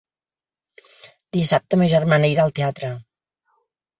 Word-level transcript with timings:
Dissabte 1.37 1.79
ma 1.81 1.89
germana 1.93 2.31
irà 2.37 2.47
al 2.49 2.55
teatre. 2.61 2.89